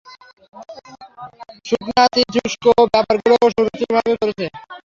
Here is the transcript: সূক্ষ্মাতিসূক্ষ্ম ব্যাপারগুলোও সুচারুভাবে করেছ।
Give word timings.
সূক্ষ্মাতিসূক্ষ্ম 1.65 2.65
ব্যাপারগুলোও 2.85 3.45
সুচারুভাবে 3.55 4.13
করেছ। 4.21 4.39